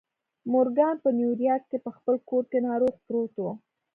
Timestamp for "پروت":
3.05-3.33